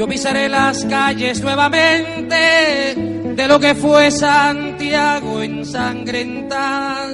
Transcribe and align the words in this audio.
Yo 0.00 0.08
pisaré 0.08 0.48
las 0.48 0.86
calles 0.86 1.42
nuevamente 1.42 2.94
de 3.36 3.46
lo 3.46 3.60
que 3.60 3.74
fue 3.74 4.10
Santiago 4.10 5.42
ensangrentada 5.42 7.12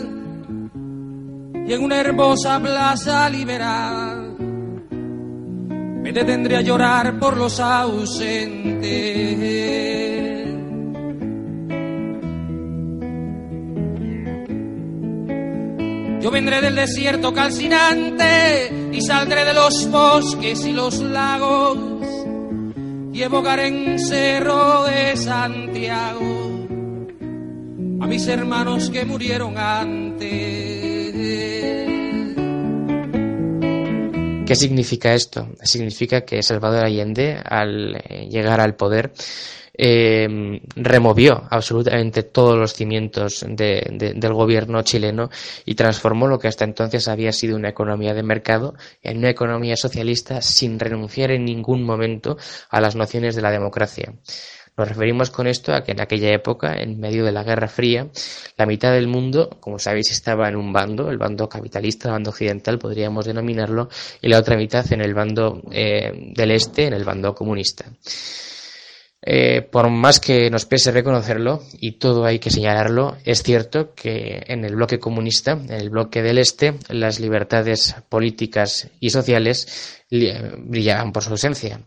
y 1.67 1.73
en 1.73 1.83
una 1.83 1.97
hermosa 1.97 2.61
plaza 2.61 3.29
liberal 3.29 4.37
me 6.01 6.13
detendré 6.13 6.59
a 6.59 6.61
llorar 6.61 7.19
por 7.19 7.37
los 7.37 7.59
ausentes. 7.59 8.85
Yo 16.23 16.31
vendré 16.31 16.61
del 16.61 16.77
desierto 16.77 17.35
calcinante 17.35 18.91
y 18.93 19.01
saldré 19.03 19.45
de 19.45 19.55
los 19.55 19.91
bosques 19.91 20.65
y 20.65 20.73
los 20.73 21.01
lagos 21.01 21.97
y 23.17 23.23
evocaré 23.23 23.69
en 23.69 23.99
Cerro 23.99 24.85
de 24.85 25.17
Santiago 25.17 26.67
a 27.99 28.07
mis 28.07 28.29
hermanos 28.29 28.91
que 28.91 29.07
murieron 29.07 29.57
antes. 29.57 30.27
¿Qué 34.47 34.55
significa 34.55 35.15
esto? 35.15 35.49
Significa 35.63 36.27
que 36.27 36.43
Salvador 36.43 36.85
Allende, 36.85 37.41
al 37.43 37.97
eh, 37.97 38.29
llegar 38.29 38.61
al 38.61 38.77
poder, 38.77 39.13
eh, 39.79 40.61
removió 40.75 41.45
absolutamente 41.51 42.23
todos 42.23 42.57
los 42.59 42.73
cimientos 42.75 43.45
del 43.49 44.33
gobierno 44.33 44.83
chileno 44.83 45.31
y 45.65 45.75
transformó 45.75 46.27
lo 46.29 46.39
que 46.39 46.49
hasta 46.49 46.65
entonces 46.65 47.09
había 47.09 47.33
sido 47.33 47.57
una 47.57 47.69
economía 47.69 48.15
de 48.15 48.23
mercado 48.23 48.75
en 49.03 49.19
una 49.19 49.31
economía 49.31 49.77
socialista 49.77 50.41
sin 50.43 50.79
renunciar 50.79 51.31
en 51.31 51.45
ningún 51.45 51.83
momento 51.83 52.37
a 52.71 52.81
las 52.81 52.97
nociones 52.97 53.37
de 53.37 53.43
la 53.43 53.51
democracia. 53.51 54.13
Nos 54.77 54.89
referimos 54.89 55.31
con 55.31 55.47
esto 55.47 55.73
a 55.73 55.83
que 55.83 55.93
en 55.93 56.03
aquella 56.03 56.31
época, 56.35 56.75
en 56.75 57.01
medio 57.01 57.25
de 57.25 57.33
la 57.33 57.43
Guerra 57.45 57.67
Fría, 57.67 58.09
la 58.59 58.67
mitad 58.67 58.93
del 58.93 59.09
mundo, 59.09 59.57
como 59.59 59.79
sabéis, 59.79 60.11
estaba 60.11 60.49
en 60.51 60.57
un 60.57 60.71
bando, 60.71 61.09
el 61.11 61.17
bando 61.17 61.49
capitalista, 61.49 62.09
el 62.09 62.13
bando 62.13 62.31
occidental, 62.31 62.79
podríamos 62.79 63.25
denominarlo, 63.25 63.89
y 64.21 64.29
la 64.29 64.39
otra 64.39 64.55
mitad 64.57 64.85
en 64.93 65.01
el 65.01 65.15
bando 65.15 65.63
eh, 65.73 66.13
del 66.35 66.51
este, 66.51 66.85
en 66.87 66.93
el 66.93 67.05
bando 67.05 67.35
comunista. 67.35 67.87
Eh, 69.23 69.63
por 69.63 69.91
más 69.91 70.21
que 70.21 70.51
nos 70.51 70.67
pese 70.67 70.93
reconocerlo, 70.93 71.63
y 71.81 71.93
todo 71.93 72.25
hay 72.25 72.39
que 72.39 72.51
señalarlo, 72.51 73.17
es 73.25 73.43
cierto 73.43 73.95
que 73.95 74.43
en 74.47 74.65
el 74.65 74.77
bloque 74.77 74.99
comunista, 74.99 75.53
en 75.53 75.73
el 75.73 75.91
bloque 75.91 76.23
del 76.23 76.39
Este, 76.39 76.75
las 76.89 77.19
libertades 77.19 77.97
políticas 78.09 78.89
y 79.01 79.11
sociales 79.11 80.03
brillaban 80.09 81.13
por 81.13 81.25
su 81.25 81.31
ausencia 81.31 81.81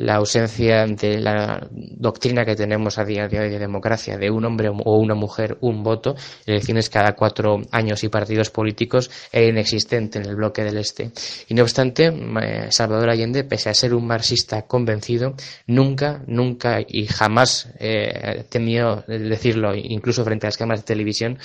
la 0.00 0.14
ausencia 0.14 0.86
de 0.86 1.20
la 1.20 1.68
doctrina 1.70 2.46
que 2.46 2.56
tenemos 2.56 2.96
a 2.96 3.04
día 3.04 3.28
de 3.28 3.38
hoy 3.38 3.50
de 3.50 3.58
democracia, 3.58 4.16
de 4.16 4.30
un 4.30 4.46
hombre 4.46 4.70
o 4.70 4.96
una 4.96 5.14
mujer, 5.14 5.58
un 5.60 5.82
voto, 5.82 6.14
elecciones 6.46 6.88
cada 6.88 7.12
cuatro 7.12 7.60
años 7.70 8.02
y 8.02 8.08
partidos 8.08 8.48
políticos, 8.48 9.10
era 9.30 9.46
inexistente 9.46 10.18
en 10.18 10.24
el 10.24 10.36
bloque 10.36 10.64
del 10.64 10.78
Este. 10.78 11.10
Y 11.48 11.54
no 11.54 11.64
obstante, 11.64 12.06
eh, 12.06 12.68
Salvador 12.70 13.10
Allende, 13.10 13.44
pese 13.44 13.68
a 13.68 13.74
ser 13.74 13.92
un 13.92 14.06
marxista 14.06 14.62
convencido, 14.62 15.34
nunca, 15.66 16.22
nunca 16.26 16.69
y 16.86 17.06
jamás 17.06 17.68
eh, 17.78 18.44
temió 18.48 19.04
decirlo, 19.06 19.74
incluso 19.74 20.24
frente 20.24 20.46
a 20.46 20.48
las 20.48 20.56
cámaras 20.56 20.80
de 20.80 20.86
televisión, 20.86 21.38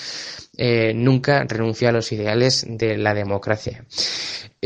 eh, 0.58 0.94
nunca 0.94 1.44
renunció 1.48 1.90
a 1.90 1.92
los 1.92 2.12
ideales 2.12 2.66
de 2.68 2.98
la 2.98 3.14
democracia. 3.14 3.84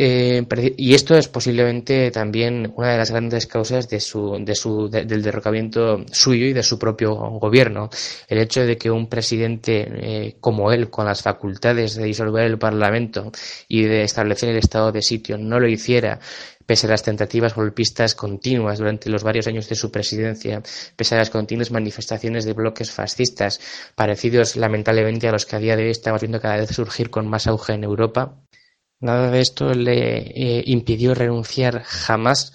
Eh, 0.01 0.45
y 0.77 0.93
esto 0.93 1.17
es 1.17 1.27
posiblemente 1.27 2.09
también 2.11 2.71
una 2.77 2.91
de 2.91 2.97
las 2.97 3.11
grandes 3.11 3.47
causas 3.47 3.89
de 3.89 3.99
su, 3.99 4.37
de 4.39 4.55
su, 4.55 4.87
del 4.89 5.21
derrocamiento 5.21 6.05
suyo 6.09 6.45
y 6.45 6.53
de 6.53 6.63
su 6.63 6.79
propio 6.79 7.15
gobierno. 7.15 7.89
El 8.29 8.37
hecho 8.37 8.61
de 8.61 8.77
que 8.77 8.89
un 8.89 9.07
presidente 9.07 9.87
eh, 9.89 10.35
como 10.39 10.71
él, 10.71 10.89
con 10.89 11.05
las 11.05 11.21
facultades 11.21 11.95
de 11.95 12.05
disolver 12.05 12.45
el 12.45 12.57
Parlamento 12.57 13.31
y 13.67 13.83
de 13.83 14.03
establecer 14.03 14.49
el 14.49 14.57
estado 14.57 14.93
de 14.93 15.01
sitio, 15.01 15.37
no 15.37 15.59
lo 15.59 15.67
hiciera 15.67 16.19
pese 16.69 16.85
a 16.85 16.91
las 16.91 17.01
tentativas 17.01 17.55
golpistas 17.55 18.13
continuas 18.13 18.77
durante 18.77 19.09
los 19.09 19.23
varios 19.23 19.47
años 19.47 19.67
de 19.67 19.73
su 19.73 19.89
presidencia, 19.89 20.61
pese 20.95 21.15
a 21.15 21.17
las 21.17 21.31
continuas 21.31 21.71
manifestaciones 21.71 22.45
de 22.45 22.53
bloques 22.53 22.91
fascistas, 22.91 23.59
parecidos 23.95 24.55
lamentablemente 24.55 25.27
a 25.27 25.31
los 25.31 25.47
que 25.47 25.55
a 25.55 25.59
día 25.59 25.75
de 25.79 25.89
estamos 25.91 26.21
viendo 26.21 26.41
cada 26.41 26.57
vez 26.57 26.69
surgir 26.69 27.09
con 27.09 27.27
más 27.27 27.47
auge 27.47 27.73
en 27.73 27.83
Europa, 27.83 28.35
nada 28.99 29.31
de 29.31 29.41
esto 29.41 29.73
le 29.73 30.17
eh, 30.59 30.63
impidió 30.65 31.13
renunciar 31.13 31.83
jamás 31.83 32.53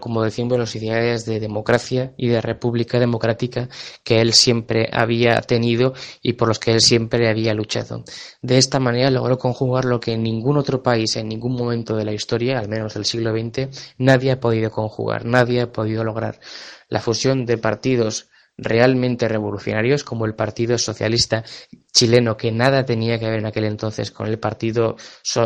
como 0.00 0.22
decimos, 0.22 0.58
los 0.58 0.74
ideales 0.74 1.24
de 1.26 1.38
democracia 1.38 2.12
y 2.16 2.28
de 2.28 2.40
república 2.40 2.98
democrática 2.98 3.68
que 4.02 4.20
él 4.20 4.32
siempre 4.32 4.88
había 4.92 5.40
tenido 5.42 5.94
y 6.22 6.32
por 6.32 6.48
los 6.48 6.58
que 6.58 6.72
él 6.72 6.80
siempre 6.80 7.28
había 7.28 7.54
luchado. 7.54 8.04
De 8.42 8.58
esta 8.58 8.80
manera 8.80 9.10
logró 9.10 9.38
conjugar 9.38 9.84
lo 9.84 10.00
que 10.00 10.14
en 10.14 10.22
ningún 10.22 10.56
otro 10.56 10.82
país, 10.82 11.16
en 11.16 11.28
ningún 11.28 11.54
momento 11.54 11.96
de 11.96 12.04
la 12.04 12.12
historia, 12.12 12.58
al 12.58 12.68
menos 12.68 12.94
del 12.94 13.04
siglo 13.04 13.32
XX, 13.32 13.94
nadie 13.98 14.32
ha 14.32 14.40
podido 14.40 14.70
conjugar, 14.70 15.24
nadie 15.24 15.62
ha 15.62 15.72
podido 15.72 16.02
lograr. 16.02 16.40
La 16.88 17.00
fusión 17.00 17.46
de 17.46 17.58
partidos 17.58 18.28
realmente 18.56 19.28
revolucionarios 19.28 20.04
como 20.04 20.26
el 20.26 20.34
Partido 20.34 20.76
Socialista 20.76 21.44
chileno, 21.92 22.36
que 22.36 22.52
nada 22.52 22.84
tenía 22.84 23.18
que 23.18 23.26
ver 23.28 23.40
en 23.40 23.46
aquel 23.46 23.64
entonces 23.64 24.10
con 24.10 24.26
el 24.26 24.38
Partido 24.38 24.96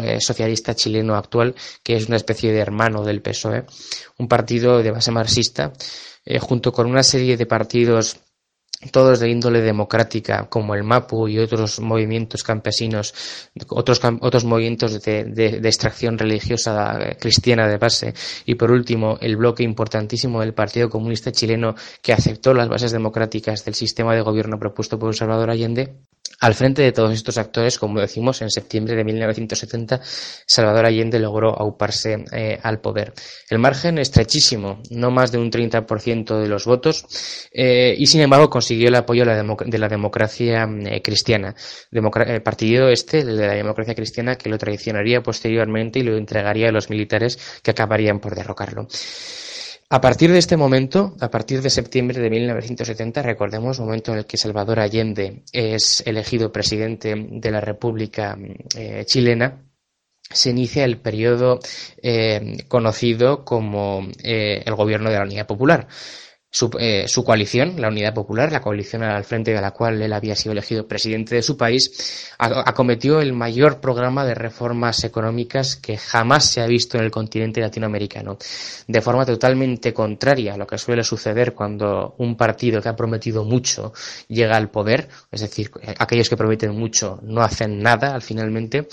eh, 0.02 0.20
Socialista 0.20 0.74
chileno 0.74 1.16
actual, 1.16 1.54
que 1.82 1.96
es 1.96 2.06
una 2.08 2.16
especie 2.16 2.52
de 2.52 2.58
hermano 2.58 3.02
del 3.04 3.22
PSOE, 3.22 3.64
un 4.18 4.28
partido 4.28 4.82
de 4.82 4.90
base 4.90 5.10
marxista, 5.10 5.72
eh, 6.24 6.38
junto 6.38 6.72
con 6.72 6.86
una 6.86 7.02
serie 7.02 7.36
de 7.36 7.46
partidos 7.46 8.18
todos 8.90 9.20
de 9.20 9.30
índole 9.30 9.60
democrática, 9.60 10.46
como 10.48 10.74
el 10.74 10.82
MAPU 10.82 11.28
y 11.28 11.38
otros 11.38 11.80
movimientos 11.80 12.42
campesinos, 12.42 13.14
otros, 13.68 14.00
otros 14.20 14.44
movimientos 14.44 15.02
de, 15.02 15.24
de, 15.24 15.56
extracción 15.68 16.18
religiosa 16.18 16.98
cristiana 17.18 17.68
de 17.68 17.78
base, 17.78 18.14
y 18.44 18.54
por 18.56 18.70
último, 18.70 19.18
el 19.20 19.36
bloque 19.36 19.62
importantísimo 19.62 20.40
del 20.40 20.54
Partido 20.54 20.90
Comunista 20.90 21.32
Chileno 21.32 21.74
que 22.02 22.12
aceptó 22.12 22.52
las 22.52 22.68
bases 22.68 22.92
democráticas 22.92 23.64
del 23.64 23.74
sistema 23.74 24.14
de 24.14 24.22
gobierno 24.22 24.58
propuesto 24.58 24.98
por 24.98 25.14
Salvador 25.14 25.50
Allende, 25.50 25.94
al 26.44 26.54
frente 26.54 26.82
de 26.82 26.92
todos 26.92 27.14
estos 27.14 27.38
actores, 27.38 27.78
como 27.78 28.00
decimos, 28.00 28.42
en 28.42 28.50
septiembre 28.50 28.94
de 28.94 29.02
1970, 29.02 30.02
Salvador 30.46 30.84
Allende 30.84 31.18
logró 31.18 31.58
auparse 31.58 32.22
eh, 32.32 32.58
al 32.62 32.82
poder. 32.82 33.14
El 33.48 33.58
margen 33.58 33.96
estrechísimo, 33.96 34.82
no 34.90 35.10
más 35.10 35.32
de 35.32 35.38
un 35.38 35.50
30% 35.50 36.38
de 36.38 36.46
los 36.46 36.66
votos, 36.66 37.48
eh, 37.50 37.94
y 37.96 38.06
sin 38.06 38.20
embargo 38.20 38.50
consiguió 38.50 38.88
el 38.88 38.94
apoyo 38.94 39.24
de 39.24 39.78
la, 39.78 39.88
democracia 39.88 40.68
eh, 40.84 41.00
cristiana. 41.00 41.54
el 41.90 42.42
partido 42.42 42.90
este, 42.90 43.24
de 43.24 43.46
la 43.46 43.54
democracia 43.54 43.94
cristiana, 43.94 44.36
que 44.36 44.50
lo 44.50 44.58
traicionaría 44.58 45.22
posteriormente 45.22 46.00
y 46.00 46.02
lo 46.02 46.14
entregaría 46.18 46.68
a 46.68 46.72
los 46.72 46.90
militares 46.90 47.38
que 47.62 47.70
acabarían 47.70 48.20
por 48.20 48.34
derrocarlo. 48.34 48.86
A 49.94 50.00
partir 50.00 50.32
de 50.32 50.38
este 50.38 50.56
momento, 50.56 51.14
a 51.20 51.30
partir 51.30 51.62
de 51.62 51.70
septiembre 51.70 52.20
de 52.20 52.28
1970, 52.28 53.22
recordemos, 53.22 53.78
momento 53.78 54.10
en 54.10 54.18
el 54.18 54.26
que 54.26 54.36
Salvador 54.36 54.80
Allende 54.80 55.44
es 55.52 56.02
elegido 56.04 56.50
presidente 56.50 57.14
de 57.16 57.50
la 57.52 57.60
República 57.60 58.36
eh, 58.76 59.04
chilena, 59.06 59.62
se 60.28 60.50
inicia 60.50 60.84
el 60.84 60.98
periodo 60.98 61.60
eh, 62.02 62.64
conocido 62.66 63.44
como 63.44 64.08
eh, 64.24 64.64
el 64.66 64.74
gobierno 64.74 65.10
de 65.10 65.16
la 65.16 65.22
Unidad 65.22 65.46
Popular. 65.46 65.86
Eh, 66.78 67.06
su, 67.08 67.24
coalición, 67.24 67.80
la 67.80 67.88
Unidad 67.88 68.14
Popular, 68.14 68.52
la 68.52 68.60
coalición 68.60 69.02
al 69.02 69.24
frente 69.24 69.52
de 69.52 69.60
la 69.60 69.72
cual 69.72 70.00
él 70.00 70.12
había 70.12 70.36
sido 70.36 70.52
elegido 70.52 70.86
presidente 70.86 71.34
de 71.34 71.42
su 71.42 71.56
país, 71.56 72.30
acometió 72.38 73.20
el 73.20 73.32
mayor 73.32 73.80
programa 73.80 74.24
de 74.24 74.36
reformas 74.36 75.02
económicas 75.02 75.74
que 75.74 75.96
jamás 75.96 76.44
se 76.44 76.60
ha 76.60 76.66
visto 76.66 76.96
en 76.96 77.04
el 77.04 77.10
continente 77.10 77.60
latinoamericano, 77.60 78.38
de 78.86 79.00
forma 79.00 79.26
totalmente 79.26 79.92
contraria 79.92 80.54
a 80.54 80.56
lo 80.56 80.64
que 80.64 80.78
suele 80.78 81.02
suceder 81.02 81.54
cuando 81.54 82.14
un 82.18 82.36
partido 82.36 82.80
que 82.80 82.88
ha 82.88 82.94
prometido 82.94 83.42
mucho 83.42 83.92
llega 84.28 84.56
al 84.56 84.70
poder, 84.70 85.08
es 85.32 85.40
decir, 85.40 85.72
aquellos 85.98 86.28
que 86.28 86.36
prometen 86.36 86.70
mucho 86.70 87.18
no 87.22 87.42
hacen 87.42 87.80
nada 87.80 88.14
al 88.14 88.22
finalmente. 88.22 88.86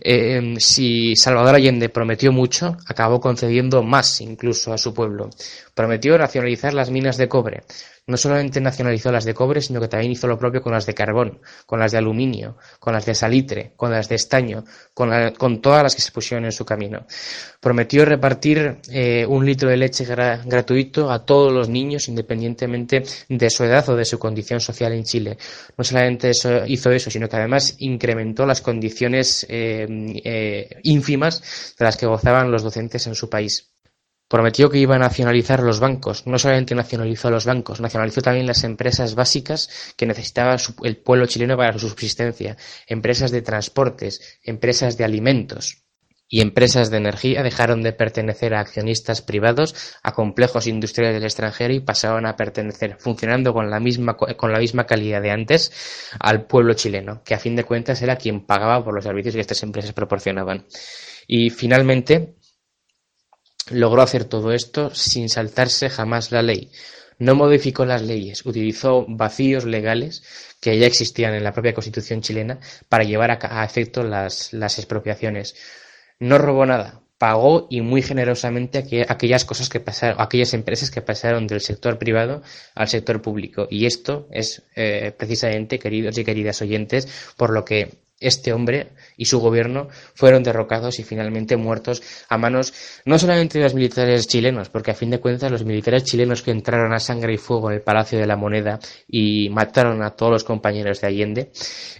Eh, 0.00 0.54
si 0.58 1.14
Salvador 1.16 1.56
Allende 1.56 1.90
prometió 1.90 2.32
mucho, 2.32 2.74
acabó 2.86 3.20
concediendo 3.20 3.82
más 3.82 4.22
incluso 4.22 4.72
a 4.72 4.78
su 4.78 4.94
pueblo. 4.94 5.28
Prometió 5.74 6.16
nacionalizar 6.16 6.72
las 6.72 6.90
minas 6.90 7.01
de 7.02 7.28
cobre. 7.28 7.62
No 8.04 8.16
solamente 8.16 8.60
nacionalizó 8.60 9.12
las 9.12 9.24
de 9.24 9.32
cobre, 9.32 9.60
sino 9.60 9.80
que 9.80 9.86
también 9.86 10.10
hizo 10.10 10.26
lo 10.26 10.36
propio 10.36 10.60
con 10.60 10.72
las 10.72 10.86
de 10.86 10.94
carbón, 10.94 11.40
con 11.66 11.78
las 11.78 11.92
de 11.92 11.98
aluminio, 11.98 12.56
con 12.80 12.92
las 12.92 13.06
de 13.06 13.14
salitre, 13.14 13.74
con 13.76 13.92
las 13.92 14.08
de 14.08 14.16
estaño, 14.16 14.64
con, 14.92 15.60
todas 15.60 15.84
las 15.84 15.94
que 15.94 16.02
se 16.02 16.10
pusieron 16.10 16.44
en 16.44 16.52
su 16.52 16.64
camino. 16.64 17.06
Prometió 17.60 18.04
repartir 18.04 18.78
eh, 18.90 19.24
un 19.24 19.46
litro 19.46 19.68
de 19.68 19.76
leche 19.76 20.04
gratuito 20.04 21.12
a 21.12 21.24
todos 21.24 21.52
los 21.52 21.68
niños, 21.68 22.08
independientemente 22.08 23.04
de 23.28 23.50
su 23.50 23.64
edad 23.64 23.88
o 23.88 23.94
de 23.94 24.04
su 24.04 24.18
condición 24.18 24.60
social 24.60 24.92
en 24.92 25.04
Chile. 25.04 25.38
No 25.76 25.84
solamente 25.84 26.32
hizo 26.66 26.90
eso, 26.90 27.10
sino 27.10 27.28
que 27.28 27.36
además 27.36 27.76
incrementó 27.78 28.46
las 28.46 28.60
condiciones 28.60 29.46
eh, 29.48 29.86
eh, 30.24 30.80
ínfimas 30.82 31.74
de 31.78 31.84
las 31.84 31.96
que 31.96 32.06
gozaban 32.06 32.50
los 32.50 32.64
docentes 32.64 33.06
en 33.06 33.14
su 33.14 33.30
país. 33.30 33.71
Prometió 34.32 34.70
que 34.70 34.78
iba 34.78 34.96
a 34.96 34.98
nacionalizar 34.98 35.62
los 35.62 35.78
bancos. 35.78 36.26
No 36.26 36.38
solamente 36.38 36.74
nacionalizó 36.74 37.28
los 37.30 37.44
bancos, 37.44 37.82
nacionalizó 37.82 38.22
también 38.22 38.46
las 38.46 38.64
empresas 38.64 39.14
básicas 39.14 39.92
que 39.94 40.06
necesitaba 40.06 40.56
el 40.84 40.96
pueblo 40.96 41.26
chileno 41.26 41.54
para 41.58 41.78
su 41.78 41.86
subsistencia. 41.86 42.56
Empresas 42.86 43.30
de 43.30 43.42
transportes, 43.42 44.38
empresas 44.42 44.96
de 44.96 45.04
alimentos 45.04 45.82
y 46.30 46.40
empresas 46.40 46.90
de 46.90 46.96
energía 46.96 47.42
dejaron 47.42 47.82
de 47.82 47.92
pertenecer 47.92 48.54
a 48.54 48.60
accionistas 48.60 49.20
privados, 49.20 49.98
a 50.02 50.12
complejos 50.12 50.66
industriales 50.66 51.16
del 51.16 51.24
extranjero 51.24 51.74
y 51.74 51.80
pasaron 51.80 52.24
a 52.24 52.34
pertenecer, 52.34 52.96
funcionando 52.98 53.52
con 53.52 53.68
la 53.68 53.80
misma, 53.80 54.16
con 54.16 54.50
la 54.50 54.60
misma 54.60 54.86
calidad 54.86 55.20
de 55.20 55.30
antes, 55.30 56.10
al 56.18 56.46
pueblo 56.46 56.72
chileno, 56.72 57.22
que 57.22 57.34
a 57.34 57.38
fin 57.38 57.54
de 57.54 57.64
cuentas 57.64 58.00
era 58.00 58.16
quien 58.16 58.46
pagaba 58.46 58.82
por 58.82 58.94
los 58.94 59.04
servicios 59.04 59.34
que 59.34 59.42
estas 59.42 59.62
empresas 59.62 59.92
proporcionaban. 59.92 60.64
Y 61.26 61.50
finalmente 61.50 62.36
logró 63.70 64.02
hacer 64.02 64.24
todo 64.24 64.52
esto 64.52 64.94
sin 64.94 65.28
saltarse 65.28 65.90
jamás 65.90 66.32
la 66.32 66.42
ley. 66.42 66.70
No 67.18 67.34
modificó 67.34 67.84
las 67.84 68.02
leyes, 68.02 68.44
utilizó 68.44 69.04
vacíos 69.08 69.64
legales 69.64 70.22
que 70.60 70.78
ya 70.78 70.86
existían 70.86 71.34
en 71.34 71.44
la 71.44 71.52
propia 71.52 71.74
Constitución 71.74 72.20
chilena 72.20 72.58
para 72.88 73.04
llevar 73.04 73.30
a, 73.30 73.64
efecto 73.64 74.02
las, 74.02 74.52
las 74.52 74.78
expropiaciones 74.78 75.54
no 76.18 76.38
robó 76.38 76.66
nada, 76.66 77.02
pagó 77.18 77.66
y 77.70 77.80
muy 77.82 78.02
generosamente 78.02 78.84
aquellas 79.08 79.44
cosas 79.44 79.68
que 79.68 79.80
pasaron, 79.80 80.20
aquellas 80.20 80.54
empresas 80.54 80.90
que 80.90 81.02
pasaron 81.02 81.46
del 81.46 81.60
sector 81.60 81.98
privado 81.98 82.42
al 82.74 82.88
sector 82.88 83.22
público. 83.22 83.68
Y 83.70 83.86
esto 83.86 84.28
es 84.30 84.62
eh, 84.74 85.12
precisamente, 85.16 85.78
queridos 85.78 86.18
y 86.18 86.24
queridas 86.24 86.62
oyentes, 86.62 87.08
por 87.36 87.50
lo 87.50 87.64
que 87.64 88.02
este 88.22 88.52
hombre 88.52 88.88
y 89.16 89.26
su 89.26 89.40
gobierno 89.40 89.88
fueron 90.14 90.42
derrocados 90.42 90.98
y 90.98 91.04
finalmente 91.04 91.56
muertos 91.56 92.02
a 92.28 92.38
manos 92.38 92.72
no 93.04 93.18
solamente 93.18 93.58
de 93.58 93.64
los 93.64 93.74
militares 93.74 94.26
chilenos, 94.26 94.68
porque 94.68 94.92
a 94.92 94.94
fin 94.94 95.10
de 95.10 95.20
cuentas 95.20 95.50
los 95.50 95.64
militares 95.64 96.04
chilenos 96.04 96.42
que 96.42 96.50
entraron 96.50 96.92
a 96.92 96.98
sangre 96.98 97.34
y 97.34 97.38
fuego 97.38 97.70
en 97.70 97.76
el 97.76 97.82
Palacio 97.82 98.18
de 98.18 98.26
la 98.26 98.36
Moneda 98.36 98.78
y 99.08 99.48
mataron 99.50 100.02
a 100.02 100.10
todos 100.10 100.32
los 100.32 100.44
compañeros 100.44 101.00
de 101.00 101.06
Allende, 101.06 101.50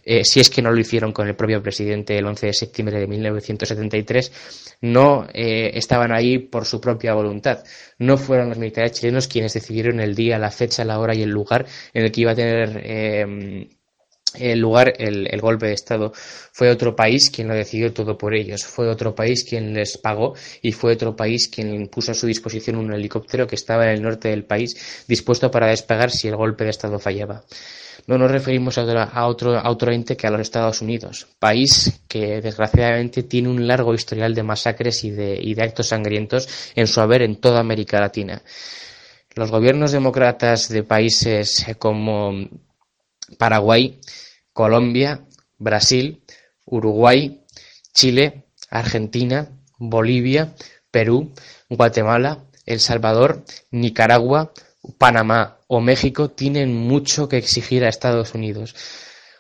eh, 0.05 0.25
si 0.25 0.41
es 0.41 0.51
que 0.51 0.63
no 0.63 0.71
lo 0.71 0.81
hicieron 0.81 1.13
con 1.13 1.29
el 1.29 1.37
propio 1.37 1.63
presidente 1.63 2.17
el 2.17 2.27
11 2.27 2.47
de 2.47 2.53
septiembre 2.53 2.99
de 2.99 3.07
1973, 3.07 4.77
no 4.83 5.27
eh, 5.33 5.71
estaban 5.75 6.13
ahí 6.13 6.39
por 6.39 6.65
su 6.65 6.81
propia 6.81 7.15
voluntad. 7.15 7.65
No 7.99 8.17
fueron 8.17 8.49
los 8.49 8.59
militares 8.59 8.93
chilenos 8.93 9.29
quienes 9.29 9.55
decidieron 9.55 10.01
el 10.01 10.15
día, 10.15 10.39
la 10.39 10.51
fecha, 10.51 10.85
la 10.85 10.99
hora 10.99 11.15
y 11.15 11.23
el 11.23 11.31
lugar 11.31 11.67
en 11.93 12.05
el 12.05 12.13
que 12.13 12.21
iba 12.21 12.33
a 12.33 12.35
tener 12.35 12.81
eh, 12.85 13.69
el 14.39 14.59
lugar, 14.61 14.95
el, 14.99 15.41
golpe 15.41 15.67
de 15.67 15.75
Estado. 15.75 16.13
Fue 16.15 16.71
otro 16.71 16.95
país 16.95 17.31
quien 17.31 17.49
lo 17.49 17.55
decidió 17.55 17.93
todo 17.93 18.17
por 18.17 18.35
ellos. 18.35 18.65
Fue 18.65 18.89
otro 18.89 19.15
país 19.15 19.45
quien 19.45 19.75
les 19.75 19.99
pagó 19.99 20.35
y 20.61 20.73
fue 20.73 20.93
otro 20.93 21.17
país 21.17 21.49
quien 21.49 21.89
puso 21.89 22.13
a 22.13 22.15
su 22.15 22.27
disposición 22.27 22.77
un 22.77 22.93
helicóptero 22.93 23.47
que 23.47 23.57
estaba 23.57 23.85
en 23.85 23.91
el 23.91 24.03
norte 24.03 24.29
del 24.29 24.45
país 24.45 25.05
dispuesto 25.09 25.51
para 25.51 25.69
despegar 25.69 26.11
si 26.11 26.29
el 26.29 26.37
golpe 26.37 26.65
de 26.65 26.71
Estado 26.71 26.99
fallaba. 26.99 27.45
No 28.07 28.19
nos 28.19 28.31
referimos 28.31 28.79
a, 28.79 29.27
otro, 29.27 29.57
a 29.57 29.71
otro 29.71 29.93
ente 29.93 30.17
que 30.17 30.27
a 30.27 30.31
los 30.31 30.41
Estados 30.41 30.83
Unidos, 30.83 31.29
país 31.39 32.01
que 32.09 32.41
desgraciadamente 32.41 33.23
tiene 33.23 33.49
un 33.49 33.67
largo 33.67 33.95
historial 33.95 34.35
de 34.35 34.43
masacres 34.43 35.05
y 35.05 35.11
de, 35.11 35.39
y 35.41 35.55
de 35.55 35.63
actos 35.63 35.89
sangrientos 35.89 36.49
en 36.75 36.89
su 36.89 37.01
haber 37.01 37.23
en 37.23 37.37
toda 37.37 37.61
América 37.61 38.01
Latina. 38.01 38.43
Los 39.35 39.51
gobiernos 39.51 39.93
demócratas 39.93 40.69
de 40.69 40.83
países 40.83 41.65
como 41.79 42.33
Paraguay, 43.39 44.01
Colombia, 44.53 45.25
Brasil, 45.59 46.23
Uruguay, 46.67 47.41
Chile, 47.95 48.45
Argentina, 48.71 49.51
Bolivia, 49.79 50.55
Perú, 50.91 51.33
Guatemala, 51.69 52.45
El 52.67 52.81
Salvador, 52.81 53.45
Nicaragua, 53.71 54.53
Panamá 54.99 55.59
o 55.67 55.81
México 55.81 56.31
tienen 56.31 56.75
mucho 56.75 57.29
que 57.29 57.37
exigir 57.39 57.85
a 57.85 57.89
Estados 57.89 58.35
Unidos 58.35 58.75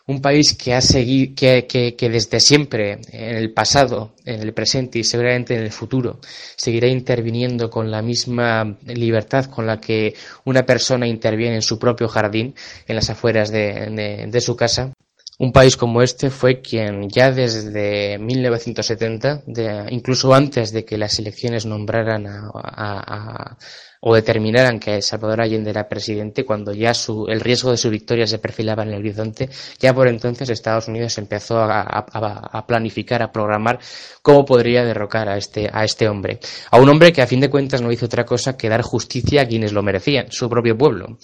un 0.06 0.20
país 0.20 0.54
que 0.54 0.74
ha 0.74 0.80
seguido, 0.80 1.34
que, 1.36 1.66
que, 1.66 2.08
desde 2.08 2.40
siempre, 2.40 3.00
en 3.12 3.36
el 3.36 3.52
pasado, 3.52 4.14
en 4.24 4.40
el 4.40 4.52
presente 4.52 4.98
y 4.98 5.04
seguramente 5.04 5.54
en 5.54 5.62
el 5.62 5.70
futuro, 5.70 6.20
seguirá 6.56 6.88
interviniendo 6.88 7.70
con 7.70 7.90
la 7.90 8.02
misma 8.02 8.76
libertad 8.86 9.46
con 9.46 9.66
la 9.66 9.80
que 9.80 10.14
una 10.44 10.64
persona 10.64 11.06
interviene 11.06 11.56
en 11.56 11.62
su 11.62 11.78
propio 11.78 12.08
jardín, 12.08 12.54
en 12.86 12.96
las 12.96 13.10
afueras 13.10 13.50
de, 13.50 14.28
de, 14.30 14.40
su 14.40 14.56
casa. 14.56 14.92
Un 15.38 15.50
país 15.50 15.76
como 15.76 16.02
este 16.02 16.30
fue 16.30 16.60
quien 16.60 17.08
ya 17.08 17.32
desde 17.32 18.18
1970, 18.18 19.42
de, 19.46 19.86
incluso 19.90 20.34
antes 20.34 20.72
de 20.72 20.84
que 20.84 20.98
las 20.98 21.18
elecciones 21.18 21.64
nombraran 21.64 22.26
a, 22.26 23.56
o 24.00 24.14
determinaran 24.14 24.78
que 24.78 25.00
Salvador 25.00 25.40
Allende 25.40 25.70
era 25.70 25.88
presidente 25.88 26.44
cuando 26.44 26.74
ya 26.74 26.92
su, 26.92 27.26
el 27.28 27.40
riesgo 27.40 27.70
de 27.70 27.76
su 27.76 27.88
victoria 27.88 28.26
se 28.26 28.40
perfilaba 28.40 28.82
en 28.82 28.90
el 28.90 28.98
horizonte, 28.98 29.48
ya 29.78 29.94
por 29.94 30.06
entonces 30.08 30.50
Estados 30.50 30.88
Unidos 30.88 31.16
empezó 31.18 31.58
a, 31.60 31.82
a, 31.82 32.66
planificar, 32.66 33.22
a 33.22 33.32
programar 33.32 33.78
cómo 34.20 34.44
podría 34.44 34.84
derrocar 34.84 35.28
a 35.28 35.38
este, 35.38 35.70
a 35.72 35.84
este 35.84 36.08
hombre. 36.08 36.40
A 36.70 36.78
un 36.78 36.88
hombre 36.88 37.12
que 37.12 37.22
a 37.22 37.26
fin 37.26 37.40
de 37.40 37.50
cuentas 37.50 37.80
no 37.80 37.90
hizo 37.90 38.06
otra 38.06 38.26
cosa 38.26 38.56
que 38.56 38.68
dar 38.68 38.82
justicia 38.82 39.42
a 39.42 39.46
quienes 39.46 39.72
lo 39.72 39.82
merecían, 39.82 40.30
su 40.30 40.50
propio 40.50 40.76
pueblo. 40.76 41.16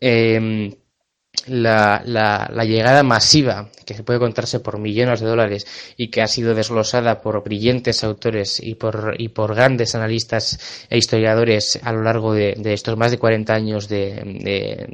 Eh, 0.00 0.70
la, 1.46 2.02
la, 2.04 2.50
la, 2.52 2.64
llegada 2.64 3.02
masiva, 3.02 3.68
que 3.84 3.94
se 3.94 4.02
puede 4.02 4.18
contarse 4.18 4.60
por 4.60 4.78
millones 4.78 5.20
de 5.20 5.26
dólares 5.26 5.66
y 5.96 6.08
que 6.08 6.22
ha 6.22 6.26
sido 6.26 6.54
desglosada 6.54 7.20
por 7.20 7.42
brillantes 7.44 8.02
autores 8.02 8.60
y 8.60 8.74
por, 8.76 9.14
y 9.18 9.28
por 9.28 9.54
grandes 9.54 9.94
analistas 9.94 10.86
e 10.88 10.96
historiadores 10.96 11.78
a 11.82 11.92
lo 11.92 12.02
largo 12.02 12.32
de, 12.32 12.54
estos 12.64 12.96
más 12.96 13.10
de 13.10 13.18
40 13.18 13.52
años 13.52 13.88
de, 13.88 14.86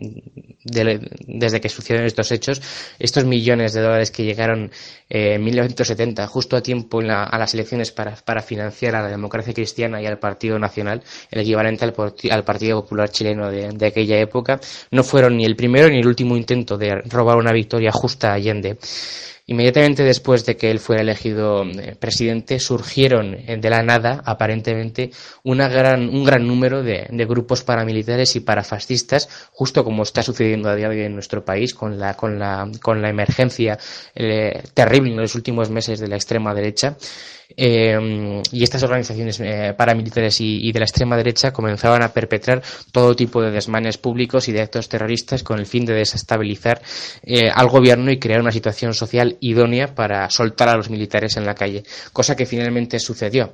de, 0.64 1.00
desde 1.26 1.60
que 1.60 1.68
sucedieron 1.68 2.06
estos 2.06 2.32
hechos, 2.32 2.60
estos 2.98 3.24
millones 3.24 3.72
de 3.72 3.82
dólares 3.82 4.10
que 4.10 4.24
llegaron 4.24 4.70
eh, 5.08 5.34
en 5.34 5.44
1970, 5.44 6.26
justo 6.26 6.56
a 6.56 6.62
tiempo 6.62 7.00
en 7.00 7.10
a 7.10 7.38
las 7.38 7.54
elecciones 7.54 7.92
para, 7.92 8.16
para, 8.16 8.42
financiar 8.42 8.96
a 8.96 9.02
la 9.02 9.08
democracia 9.08 9.54
cristiana 9.54 10.02
y 10.02 10.06
al 10.06 10.18
Partido 10.18 10.58
Nacional, 10.58 11.02
el 11.30 11.40
equivalente 11.40 11.84
al, 11.84 11.94
al 12.30 12.44
Partido 12.44 12.82
Popular 12.82 13.10
chileno 13.10 13.50
de 13.50 13.86
aquella 13.86 14.18
época, 14.18 14.60
no 14.90 15.04
fueron 15.04 15.36
ni 15.36 15.44
el 15.44 15.56
primero 15.56 15.88
ni 15.88 15.98
el 15.98 16.06
último 16.06 16.29
intento 16.36 16.78
de 16.78 17.02
robar 17.02 17.36
una 17.36 17.52
victoria 17.52 17.90
justa 17.92 18.30
a 18.30 18.34
Allende. 18.34 18.78
Inmediatamente 19.50 20.04
después 20.04 20.46
de 20.46 20.56
que 20.56 20.70
él 20.70 20.78
fuera 20.78 21.02
elegido 21.02 21.64
eh, 21.64 21.96
presidente, 21.98 22.60
surgieron 22.60 23.34
eh, 23.34 23.56
de 23.60 23.68
la 23.68 23.82
nada, 23.82 24.22
aparentemente, 24.24 25.10
una 25.42 25.68
gran, 25.68 26.08
un 26.08 26.22
gran 26.24 26.46
número 26.46 26.84
de, 26.84 27.08
grupos 27.28 27.64
paramilitares 27.64 28.36
y 28.36 28.40
parafascistas, 28.40 29.28
justo 29.50 29.82
como 29.82 30.04
está 30.04 30.22
sucediendo 30.22 30.68
a 30.68 30.76
día 30.76 30.88
de 30.88 30.98
hoy 31.00 31.04
en 31.06 31.14
nuestro 31.14 31.44
país, 31.44 31.74
con 31.74 31.98
la, 31.98 32.14
con 32.14 32.38
la, 32.38 32.70
con 32.80 33.02
la 33.02 33.10
emergencia 33.10 33.76
eh, 34.14 34.62
terrible 34.72 35.10
en 35.10 35.16
los 35.16 35.34
últimos 35.34 35.68
meses 35.68 35.98
de 35.98 36.06
la 36.06 36.14
extrema 36.14 36.54
derecha. 36.54 36.96
Eh, 37.56 38.42
y 38.52 38.62
estas 38.62 38.82
organizaciones 38.82 39.40
eh, 39.40 39.74
paramilitares 39.76 40.40
y, 40.40 40.72
de 40.72 40.78
la 40.78 40.84
extrema 40.84 41.16
derecha 41.16 41.52
comenzaban 41.52 42.02
a 42.02 42.12
perpetrar 42.12 42.62
todo 42.92 43.14
tipo 43.14 43.42
de 43.42 43.50
desmanes 43.50 43.98
públicos 43.98 44.48
y 44.48 44.52
de 44.52 44.62
actos 44.62 44.88
terroristas 44.88 45.42
con 45.42 45.58
el 45.58 45.66
fin 45.66 45.84
de 45.84 45.94
desestabilizar 45.94 46.80
eh, 47.22 47.50
al 47.52 47.68
gobierno 47.68 48.10
y 48.10 48.18
crear 48.18 48.40
una 48.40 48.52
situación 48.52 48.94
social 48.94 49.36
idónea 49.40 49.94
para 49.94 50.28
soltar 50.30 50.68
a 50.68 50.76
los 50.76 50.90
militares 50.90 51.36
en 51.36 51.46
la 51.46 51.54
calle, 51.54 51.84
cosa 52.12 52.36
que 52.36 52.46
finalmente 52.46 52.98
sucedió. 52.98 53.52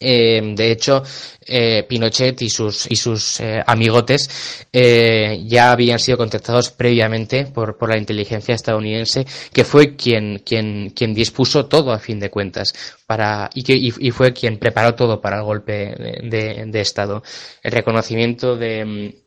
Eh, 0.00 0.40
de 0.54 0.70
hecho, 0.70 1.02
eh, 1.46 1.84
Pinochet 1.88 2.42
y 2.42 2.48
sus, 2.48 2.90
y 2.90 2.96
sus 2.96 3.40
eh, 3.40 3.62
amigotes 3.66 4.66
ya 4.72 5.72
habían 5.72 5.98
sido 5.98 6.18
contactados 6.18 6.70
previamente 6.70 7.46
por, 7.46 7.76
por 7.76 7.88
la 7.90 7.98
inteligencia 7.98 8.54
estadounidense, 8.54 9.24
que 9.52 9.64
fue 9.64 9.94
quien, 9.96 10.40
quien, 10.44 10.90
quien 10.90 11.14
dispuso 11.14 11.66
todo 11.66 11.92
a 11.92 11.98
fin 11.98 12.18
de 12.18 12.30
cuentas 12.30 12.74
para, 13.06 13.50
y, 13.54 13.62
que, 13.62 13.74
y, 13.76 14.10
fue 14.10 14.32
quien 14.32 14.58
preparó 14.58 14.94
todo 14.94 15.20
para 15.20 15.38
el 15.38 15.44
golpe 15.44 15.94
de, 16.22 16.64
de 16.66 16.80
Estado. 16.80 17.22
El 17.62 17.72
reconocimiento 17.72 18.56
de, 18.56 19.23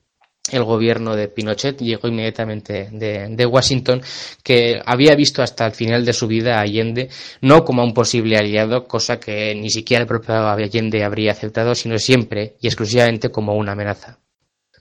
el 0.51 0.63
gobierno 0.63 1.15
de 1.15 1.27
Pinochet 1.27 1.79
llegó 1.79 2.07
inmediatamente 2.07 2.89
de, 2.91 3.45
Washington, 3.45 4.01
que 4.43 4.81
había 4.85 5.15
visto 5.15 5.41
hasta 5.41 5.65
el 5.65 5.73
final 5.73 6.05
de 6.05 6.13
su 6.13 6.27
vida 6.27 6.57
a 6.57 6.61
Allende 6.61 7.09
no 7.41 7.63
como 7.63 7.83
un 7.83 7.93
posible 7.93 8.37
aliado, 8.37 8.85
cosa 8.85 9.19
que 9.19 9.53
ni 9.55 9.69
siquiera 9.69 10.01
el 10.01 10.07
propio 10.07 10.35
Allende 10.35 11.03
habría 11.03 11.31
aceptado, 11.31 11.75
sino 11.75 11.97
siempre 11.97 12.55
y 12.61 12.67
exclusivamente 12.67 13.29
como 13.29 13.55
una 13.55 13.73
amenaza. 13.73 14.19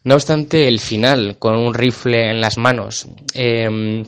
No 0.05 0.15
obstante, 0.15 0.69
el 0.69 0.79
final, 0.79 1.37
con 1.39 1.57
un 1.57 1.75
rifle 1.75 2.31
en 2.31 2.41
las 2.41 2.59
manos, 2.59 3.09
em, 3.35 4.05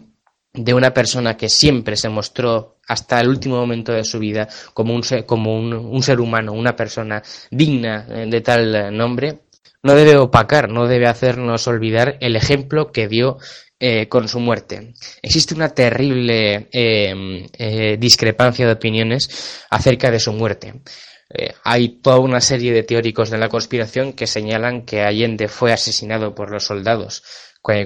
de 0.52 0.74
una 0.74 0.94
persona 0.94 1.36
que 1.36 1.48
siempre 1.48 1.96
se 1.96 2.08
mostró 2.08 2.78
hasta 2.86 3.20
el 3.20 3.28
último 3.28 3.56
momento 3.56 3.92
de 3.92 4.04
su 4.04 4.18
vida 4.18 4.48
como 4.72 4.94
un 4.94 5.02
como 5.26 5.54
un 5.56 6.02
ser 6.02 6.20
humano, 6.20 6.52
una 6.52 6.74
persona 6.74 7.22
digna 7.50 8.02
de 8.02 8.40
tal 8.40 8.96
nombre, 8.96 9.47
no 9.82 9.94
debe 9.94 10.16
opacar, 10.16 10.68
no 10.68 10.86
debe 10.86 11.06
hacernos 11.06 11.66
olvidar 11.66 12.16
el 12.20 12.36
ejemplo 12.36 12.92
que 12.92 13.08
dio 13.08 13.38
eh, 13.80 14.08
con 14.08 14.28
su 14.28 14.40
muerte. 14.40 14.94
Existe 15.22 15.54
una 15.54 15.68
terrible 15.68 16.68
em, 16.72 17.46
eh, 17.56 17.96
discrepancia 17.98 18.66
de 18.66 18.72
opiniones 18.72 19.64
acerca 19.70 20.10
de 20.10 20.18
su 20.18 20.32
muerte. 20.32 20.82
Eh, 21.30 21.54
hay 21.62 22.00
toda 22.00 22.18
una 22.18 22.40
serie 22.40 22.72
de 22.72 22.82
teóricos 22.82 23.30
de 23.30 23.38
la 23.38 23.48
conspiración 23.48 24.14
que 24.14 24.26
señalan 24.26 24.84
que 24.84 25.02
Allende 25.02 25.46
fue 25.46 25.72
asesinado 25.72 26.34
por 26.34 26.50
los 26.50 26.64
soldados 26.64 27.22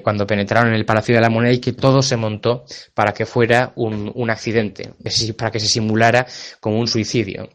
cuando 0.02 0.28
penetraron 0.28 0.68
en 0.68 0.76
el 0.76 0.84
Palacio 0.84 1.16
de 1.16 1.20
la 1.20 1.28
Moneda 1.28 1.54
y 1.54 1.58
que 1.58 1.72
todo 1.72 2.02
se 2.02 2.16
montó 2.16 2.64
para 2.94 3.12
que 3.12 3.26
fuera 3.26 3.72
un, 3.74 4.12
un 4.14 4.30
accidente, 4.30 4.94
para 5.36 5.50
que 5.50 5.58
se 5.58 5.66
simulara 5.66 6.24
como 6.60 6.78
un 6.78 6.86
suicidio. 6.86 7.48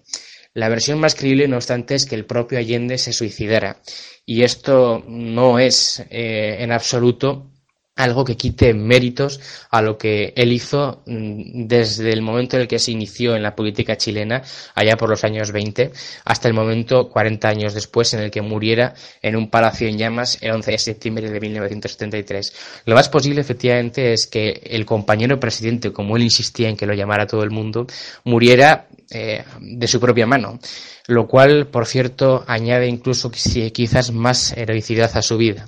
La 0.57 0.69
versión 0.69 0.99
más 0.99 1.13
creíble, 1.13 1.47
no 1.47 1.57
obstante, 1.57 1.93
es 1.93 2.07
que 2.07 2.15
el 2.15 2.25
propio 2.25 2.57
Allende 2.57 2.97
se 2.97 3.13
suicidara. 3.13 3.79
Y 4.25 4.41
esto 4.41 5.03
no 5.07 5.59
es 5.59 6.03
eh, 6.09 6.57
en 6.61 6.71
absoluto 6.71 7.51
algo 7.97 8.23
que 8.23 8.37
quite 8.37 8.73
méritos 8.73 9.39
a 9.69 9.81
lo 9.81 9.97
que 9.97 10.33
él 10.35 10.53
hizo 10.53 11.01
mm, 11.05 11.67
desde 11.67 12.13
el 12.13 12.21
momento 12.21 12.55
en 12.55 12.63
el 12.63 12.67
que 12.67 12.79
se 12.79 12.91
inició 12.91 13.35
en 13.35 13.43
la 13.43 13.55
política 13.55 13.97
chilena, 13.97 14.43
allá 14.75 14.95
por 14.95 15.09
los 15.09 15.23
años 15.23 15.51
20, 15.51 15.91
hasta 16.23 16.47
el 16.47 16.53
momento, 16.53 17.09
40 17.09 17.47
años 17.47 17.73
después, 17.73 18.13
en 18.13 18.21
el 18.21 18.31
que 18.31 18.41
muriera 18.41 18.93
en 19.21 19.35
un 19.35 19.49
palacio 19.49 19.87
en 19.87 19.97
llamas 19.97 20.37
el 20.41 20.51
11 20.51 20.71
de 20.71 20.77
septiembre 20.77 21.29
de 21.29 21.39
1973. 21.39 22.53
Lo 22.85 22.95
más 22.95 23.09
posible, 23.09 23.41
efectivamente, 23.41 24.13
es 24.13 24.27
que 24.27 24.61
el 24.63 24.85
compañero 24.85 25.39
presidente, 25.39 25.91
como 25.91 26.15
él 26.15 26.23
insistía 26.23 26.69
en 26.69 26.77
que 26.77 26.85
lo 26.85 26.93
llamara 26.93 27.27
todo 27.27 27.43
el 27.43 27.51
mundo, 27.51 27.87
muriera 28.23 28.87
eh, 29.09 29.43
de 29.61 29.87
su 29.87 29.99
propia 29.99 30.27
mano, 30.27 30.59
lo 31.07 31.27
cual, 31.27 31.67
por 31.67 31.85
cierto, 31.85 32.43
añade 32.47 32.87
incluso 32.87 33.31
quizás 33.31 34.11
más 34.11 34.51
heroicidad 34.55 35.09
a 35.15 35.21
su 35.21 35.37
vida. 35.37 35.67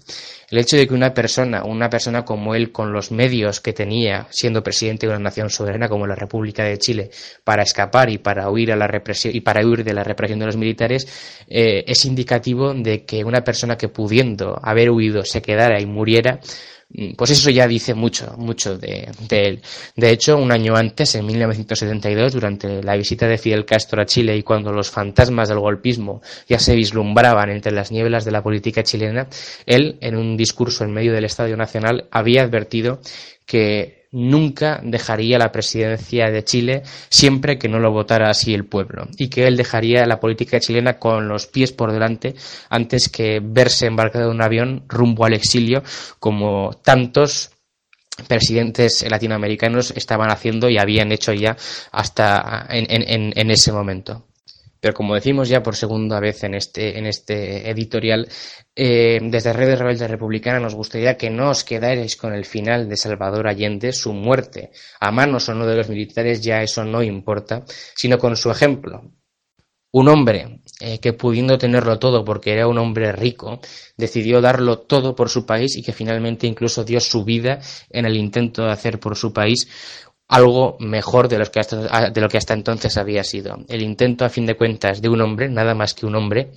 El 0.52 0.58
hecho 0.58 0.78
de 0.78 0.88
que 0.88 0.94
una 0.94 1.14
persona, 1.14 1.64
una 1.64 1.90
persona 1.90 2.26
como 2.26 2.56
él, 2.56 2.72
con 2.72 2.92
los 2.92 3.12
medios 3.12 3.60
que 3.60 3.74
tenía, 3.74 4.28
siendo 4.32 4.64
presidente 4.64 5.06
de 5.06 5.14
una 5.14 5.24
nación 5.24 5.50
soberana 5.50 5.88
como 5.88 6.08
la 6.08 6.16
República 6.16 6.64
de 6.64 6.78
Chile, 6.78 7.12
para 7.44 7.64
escapar 7.64 8.10
y 8.10 8.18
para 8.18 8.50
huir 8.50 8.72
a 8.72 8.76
la 8.76 8.88
represión 8.88 9.36
y 9.36 9.42
para 9.42 9.66
huir 9.66 9.84
de 9.84 9.94
la 9.94 10.04
represión 10.04 10.40
de 10.40 10.48
los 10.48 10.58
militares, 10.58 11.08
eh, 11.48 11.84
es 11.86 12.06
indicativo 12.06 12.74
de 12.74 13.06
que 13.06 13.24
una 13.24 13.44
persona 13.44 13.78
que 13.78 13.90
pudiendo 13.90 14.60
haber 14.64 14.90
huido 14.90 15.24
se 15.24 15.42
quedara 15.42 15.80
y 15.80 15.86
muriera, 15.86 16.40
pues 17.16 17.30
eso 17.30 17.52
ya 17.52 17.68
dice 17.68 17.94
mucho, 17.94 18.36
mucho 18.38 18.78
de, 18.78 19.12
él. 19.30 19.62
De 19.96 20.10
hecho, 20.10 20.38
un 20.38 20.52
año 20.52 20.76
antes, 20.76 21.14
en 21.16 21.26
1972, 21.26 22.34
durante 22.34 22.82
la 22.82 22.96
visita 22.96 23.28
de 23.28 23.38
Fidel 23.38 23.66
Castro 23.66 24.02
a 24.02 24.06
Chile 24.06 24.36
y 24.36 24.42
cuando 24.42 24.72
los 24.72 24.90
fantasmas 24.90 25.50
del 25.50 25.60
golpismo 25.60 26.22
ya 26.48 26.58
se 26.58 26.76
vislumbraban 26.76 27.52
entre 27.52 27.72
las 27.72 27.92
nieblas 27.92 28.26
de 28.26 28.32
la 28.32 28.42
política 28.42 28.82
chilena, 28.82 29.28
él, 29.68 29.98
en 30.02 30.16
un 30.16 30.36
discurso 30.36 30.84
en 30.84 30.92
medio 30.92 31.14
del 31.14 31.26
Estadio 31.26 31.56
Nacional, 31.56 32.08
había 32.12 32.42
advertido 32.42 33.02
que 33.46 33.99
nunca 34.12 34.80
dejaría 34.84 35.38
la 35.38 35.52
presidencia 35.52 36.32
de 36.32 36.44
Chile 36.44 36.84
siempre 37.10 37.60
que 37.60 37.70
no 37.70 37.80
lo 37.80 37.92
votara 37.92 38.30
así 38.30 38.54
el 38.54 38.66
pueblo 38.66 39.08
y 39.18 39.30
que 39.30 39.48
él 39.48 39.56
dejaría 39.56 40.06
la 40.06 40.20
política 40.20 40.60
chilena 40.60 40.98
con 40.98 41.28
los 41.28 41.46
pies 41.48 41.72
por 41.72 41.92
delante 41.92 42.36
antes 42.70 43.10
que 43.10 43.40
verse 43.44 43.86
embarcado 43.86 44.30
en 44.30 44.36
un 44.36 44.42
avión 44.42 44.84
rumbo 44.88 45.26
al 45.26 45.34
exilio 45.34 45.84
como 46.20 46.72
tantos 46.84 47.52
presidentes 48.28 49.06
latinoamericanos 49.10 49.92
estaban 49.96 50.32
haciendo 50.32 50.70
y 50.70 50.78
habían 50.78 51.12
hecho 51.12 51.32
ya 51.34 51.56
hasta 51.92 52.68
en 52.70 53.52
ese 53.52 53.72
momento. 53.72 54.29
Pero 54.80 54.94
como 54.94 55.16
decimos 55.16 55.50
ya 55.50 55.62
por 55.62 55.76
segunda 55.76 56.20
vez 56.20 56.44
en 56.44 56.56
este, 56.56 56.98
en 56.98 57.06
este 57.06 57.70
editorial, 57.70 58.28
eh, 58.76 59.20
desde 59.22 59.54
Redes 59.54 59.80
Rebeldes 59.80 60.10
Republicana 60.10 60.60
nos 60.60 60.76
gustaría 60.76 61.18
que 61.18 61.30
no 61.30 61.50
os 61.50 61.64
quedarais 61.64 62.16
con 62.16 62.34
el 62.34 62.46
final 62.46 62.88
de 62.88 62.96
Salvador 62.96 63.48
Allende, 63.48 63.92
su 63.92 64.14
muerte, 64.14 64.72
a 65.00 65.12
manos 65.12 65.50
o 65.50 65.54
no 65.54 65.66
de 65.66 65.76
los 65.76 65.90
militares, 65.90 66.42
ya 66.42 66.62
eso 66.62 66.86
no 66.86 67.04
importa, 67.04 67.64
sino 67.96 68.18
con 68.18 68.38
su 68.38 68.50
ejemplo. 68.52 69.12
Un 69.92 70.08
hombre 70.08 70.62
eh, 70.82 71.00
que 71.00 71.14
pudiendo 71.14 71.58
tenerlo 71.58 71.98
todo 71.98 72.24
porque 72.24 72.54
era 72.54 72.68
un 72.68 72.78
hombre 72.78 73.12
rico, 73.12 73.60
decidió 73.98 74.40
darlo 74.40 74.78
todo 74.80 75.16
por 75.16 75.30
su 75.30 75.48
país 75.48 75.76
y 75.76 75.82
que 75.82 75.94
finalmente 75.94 76.46
incluso 76.46 76.84
dio 76.84 77.00
su 77.00 77.26
vida 77.26 77.60
en 77.90 78.06
el 78.06 78.16
intento 78.16 78.64
de 78.64 78.72
hacer 78.72 79.00
por 79.00 79.18
su 79.18 79.34
país 79.34 79.68
algo 80.30 80.78
mejor 80.80 81.28
de, 81.28 81.44
que 81.52 81.60
hasta, 81.60 82.12
de 82.12 82.22
lo 82.22 82.30
que 82.30 82.38
hasta 82.38 82.54
entonces 82.54 82.98
había 82.98 83.24
sido. 83.24 83.58
El 83.68 83.82
intento, 83.82 84.24
a 84.24 84.30
fin 84.30 84.46
de 84.46 84.56
cuentas, 84.56 85.02
de 85.02 85.10
un 85.10 85.22
hombre, 85.22 85.50
nada 85.50 85.74
más 85.74 85.96
que 85.96 86.06
un 86.06 86.16
hombre, 86.16 86.52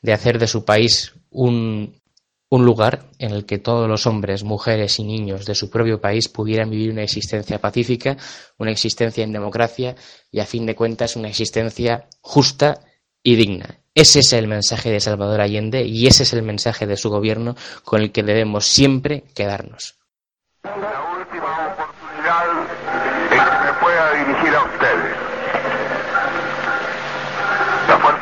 de 0.00 0.12
hacer 0.14 0.38
de 0.38 0.46
su 0.46 0.64
país 0.64 1.12
un, 1.30 2.00
un 2.48 2.64
lugar 2.64 3.10
en 3.18 3.32
el 3.32 3.44
que 3.44 3.58
todos 3.58 3.86
los 3.86 4.06
hombres, 4.06 4.44
mujeres 4.44 4.98
y 4.98 5.04
niños 5.04 5.44
de 5.44 5.54
su 5.54 5.68
propio 5.68 6.00
país 6.00 6.28
pudieran 6.28 6.70
vivir 6.70 6.90
una 6.90 7.02
existencia 7.02 7.58
pacífica, 7.58 8.16
una 8.56 8.70
existencia 8.70 9.22
en 9.22 9.32
democracia 9.32 9.94
y, 10.32 10.40
a 10.40 10.46
fin 10.46 10.64
de 10.64 10.74
cuentas, 10.74 11.14
una 11.14 11.28
existencia 11.28 12.08
justa 12.22 12.80
y 13.22 13.36
digna. 13.36 13.80
Ese 13.94 14.20
es 14.20 14.32
el 14.32 14.48
mensaje 14.48 14.90
de 14.90 15.00
Salvador 15.00 15.42
Allende 15.42 15.84
y 15.84 16.06
ese 16.06 16.22
es 16.22 16.32
el 16.32 16.42
mensaje 16.42 16.86
de 16.86 16.96
su 16.96 17.10
gobierno 17.10 17.56
con 17.84 18.00
el 18.00 18.10
que 18.10 18.22
debemos 18.22 18.64
siempre 18.64 19.24
quedarnos. 19.34 19.96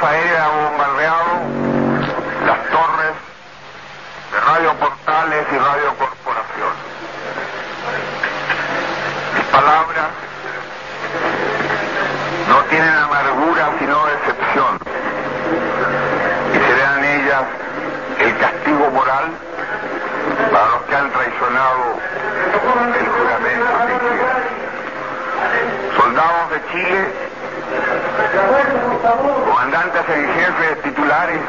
Aérea 0.07 0.45
ha 0.45 0.49
bombardeado 0.49 1.27
las 2.47 2.71
torres 2.71 3.15
de 4.33 4.41
Radio 4.41 4.75
Portales 4.75 5.47
y 5.51 5.59
Radio 5.59 5.95
Corporación. 5.99 6.75
Mis 9.35 9.45
palabras 9.47 10.09
no 12.49 12.59
tienen 12.71 12.95
amargura 12.95 13.71
sino 13.79 14.07
decepción 14.07 14.79
y 16.55 16.59
serán 16.59 17.05
ellas 17.05 17.43
el 18.21 18.39
castigo 18.39 18.91
moral 18.91 19.46
para 20.52 20.66
los 20.66 20.83
que 20.83 20.95
han 20.97 21.11
traicionado 21.11 21.81
el 22.99 23.07
juramento 23.09 23.73
de 23.87 23.95
Chile. 24.00 24.25
Soldados 25.97 26.50
de 26.50 26.59
Chile 26.73 27.26
Comandantes 29.45 30.09
en 30.09 30.26
jefe 30.35 30.76
titulares. 30.83 31.40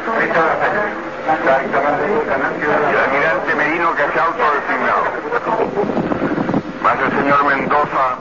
El 2.90 2.98
almirante 2.98 3.54
Merino 3.54 3.94
que 3.94 4.02
se 4.12 4.18
ha 4.18 4.24
autodesignado. 4.24 5.04
Más 6.82 6.98
el 6.98 7.10
señor 7.10 7.44
Mendoza, 7.44 8.16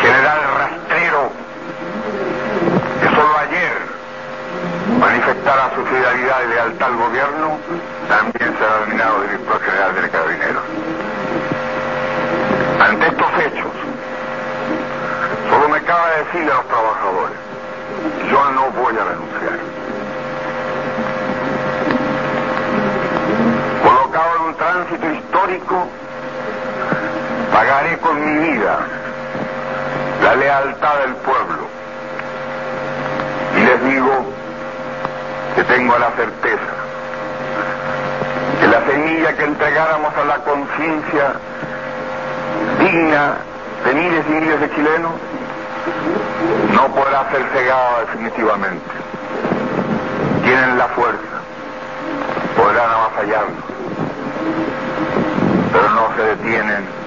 general 0.00 0.38
rastrero, 0.58 1.32
que 3.00 3.08
solo 3.08 3.38
ayer 3.38 3.76
manifestara 5.00 5.70
su 5.74 5.84
fidelidad 5.86 6.44
y 6.44 6.48
lealtad 6.48 6.88
al 6.88 6.96
gobierno, 6.96 7.58
también 8.08 8.56
será 8.58 8.80
nominado 8.80 9.22
director 9.22 9.60
general 9.60 9.94
del 9.94 10.10
Carabinero. 10.10 10.60
Ante 12.80 13.06
estos 13.06 13.38
hechos, 13.38 13.72
Solo 15.50 15.68
me 15.68 15.76
acaba 15.76 16.10
de 16.10 16.24
decirle 16.24 16.52
a 16.52 16.54
los 16.56 16.66
trabajadores, 16.66 17.38
yo 18.30 18.50
no 18.52 18.70
voy 18.70 18.96
a 18.96 19.04
renunciar. 19.04 19.58
Colocado 23.82 24.36
en 24.36 24.42
un 24.42 24.54
tránsito 24.56 25.10
histórico, 25.10 25.86
pagaré 27.54 27.96
con 27.98 28.18
mi 28.18 28.50
vida 28.50 28.80
la 30.24 30.34
lealtad 30.34 30.98
del 30.98 31.14
pueblo. 31.14 31.68
Y 33.56 33.64
les 33.64 33.84
digo 33.84 34.24
que 35.54 35.62
tengo 35.62 35.96
la 35.96 36.10
certeza 36.10 36.74
que 38.60 38.66
la 38.66 38.84
semilla 38.86 39.36
que 39.36 39.44
entregáramos 39.44 40.12
a 40.16 40.24
la 40.24 40.38
conciencia 40.38 41.34
digna 42.80 43.36
de 43.84 43.94
miles 43.94 44.24
y 44.28 44.32
miles 44.32 44.60
de 44.60 44.70
chilenos 44.74 45.12
no 46.74 46.88
podrá 46.88 47.30
ser 47.30 47.44
cegada 47.54 48.00
definitivamente. 48.00 48.90
Tienen 50.42 50.76
la 50.76 50.88
fuerza, 50.88 51.36
podrán 52.56 52.90
avasallarnos, 52.90 53.64
pero 55.72 55.88
no 55.90 56.16
se 56.16 56.22
detienen 56.22 57.03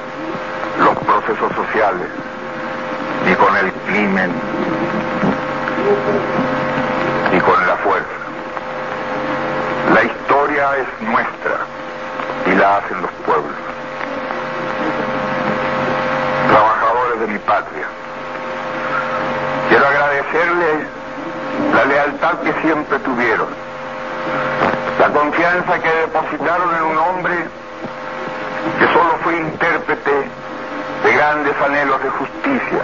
los 0.79 0.95
procesos 0.97 1.51
sociales 1.53 2.07
ni 3.25 3.33
con 3.35 3.55
el 3.57 3.71
crimen 3.87 4.31
ni 7.31 7.39
con 7.39 7.67
la 7.67 7.75
fuerza. 7.77 8.07
La 9.93 10.03
historia 10.03 10.77
es 10.77 11.07
nuestra 11.07 11.57
y 12.45 12.55
la 12.55 12.77
hacen 12.77 13.01
los 13.01 13.11
pueblos. 13.25 13.55
Trabajadores 16.49 17.19
de 17.19 17.27
mi 17.27 17.39
patria 17.39 17.87
Quiero 19.69 19.85
agradecerles 19.85 20.87
la 21.73 21.85
lealtad 21.85 22.39
que 22.39 22.53
siempre 22.61 22.99
tuvieron, 22.99 23.47
la 24.97 25.09
confianza 25.09 25.79
que 25.79 25.89
depositaron 25.89 26.73
en 26.75 26.83
un 26.83 26.97
hombre 26.97 27.33
que 28.79 28.85
solo 28.87 29.17
fue 29.23 29.37
intérprete 29.37 30.29
de 31.07 31.13
grandes 31.13 31.53
anhelos 31.65 32.03
de 32.03 32.09
justicia. 32.09 32.81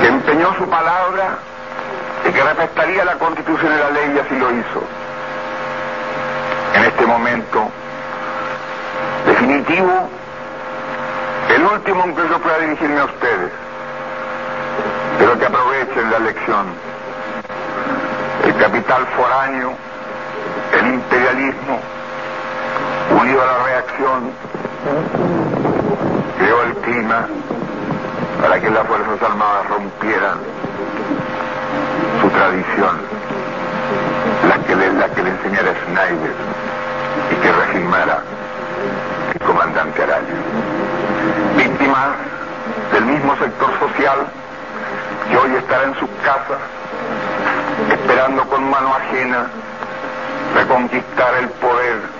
que 0.00 0.06
empeñó 0.06 0.54
su 0.58 0.68
palabra 0.68 1.38
y 2.26 2.32
que 2.32 2.42
respetaría 2.42 3.04
la 3.06 3.14
constitución 3.14 3.72
y 3.74 3.78
la 3.78 3.90
ley 3.90 4.12
y 4.16 4.18
así 4.18 4.38
lo 4.38 4.50
hizo. 4.50 4.82
En 6.74 6.84
este 6.84 7.06
momento 7.06 7.70
definitivo, 9.26 10.08
el 11.54 11.64
último 11.64 12.04
en 12.04 12.16
que 12.16 12.28
yo 12.28 12.38
pueda 12.38 12.58
dirigirme 12.58 13.00
a 13.00 13.04
ustedes, 13.04 13.52
pero 15.18 15.38
que 15.38 15.46
aprovechen 15.46 16.10
la 16.10 16.18
lección. 16.18 16.66
El 18.44 18.56
capital 18.56 19.06
foráneo, 19.16 19.72
el 20.80 20.86
imperialismo, 20.86 21.80
unido 23.10 23.42
a 23.42 23.46
la 23.46 23.64
reacción, 23.64 24.30
creó 26.38 26.62
el 26.62 26.74
clima 26.76 27.26
para 28.40 28.60
que 28.60 28.70
las 28.70 28.86
Fuerzas 28.86 29.22
Armadas 29.22 29.68
rompieran 29.68 30.38
su 32.20 32.28
tradición, 32.30 32.96
la 34.48 34.58
que 34.66 34.76
le, 34.76 34.92
la 34.92 35.06
enseñara 35.06 35.74
Schneider 35.84 36.34
y 37.30 37.34
que 37.34 37.52
regimara 37.52 38.22
el 39.32 39.40
comandante 39.40 40.02
Araya. 40.02 40.34
Víctimas 41.56 42.08
del 42.92 43.04
mismo 43.04 43.36
sector 43.36 43.70
social 43.78 44.26
que 45.30 45.36
hoy 45.36 45.54
estará 45.56 45.84
en 45.84 45.94
sus 45.94 46.08
casas 46.24 46.58
esperando 47.92 48.44
con 48.48 48.68
mano 48.68 48.94
ajena 48.94 49.46
reconquistar 50.54 51.34
el 51.34 51.48
poder 51.48 52.19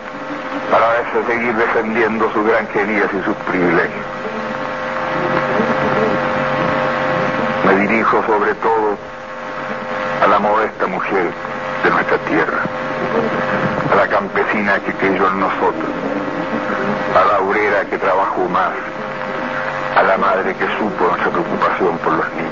para 0.71 1.27
seguir 1.27 1.55
defendiendo 1.55 2.31
sus 2.33 2.47
granjerías 2.47 3.09
y 3.13 3.25
sus 3.25 3.37
privilegios. 3.49 4.07
Me 7.67 7.75
dirijo 7.87 8.23
sobre 8.27 8.55
todo 8.55 8.97
a 10.23 10.27
la 10.27 10.39
modesta 10.39 10.87
mujer 10.87 11.31
de 11.83 11.91
nuestra 11.91 12.19
tierra, 12.19 12.63
a 13.93 13.97
la 13.97 14.07
campesina 14.09 14.79
que 14.81 14.93
creyó 14.93 15.29
en 15.29 15.41
nosotros, 15.41 15.91
a 17.17 17.25
la 17.25 17.41
obrera 17.41 17.85
que 17.87 17.99
trabajó 17.99 18.45
más, 18.49 18.73
a 19.97 20.03
la 20.03 20.19
madre 20.19 20.55
que 20.55 20.67
supo 20.79 21.07
nuestra 21.09 21.31
preocupación 21.31 21.99
por 21.99 22.13
los 22.13 22.29
niños. 22.35 22.51